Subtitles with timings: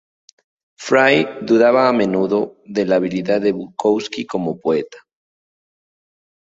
[0.85, 4.97] Frye dudaba a menudo de la habilidad de Bukowski como poeta.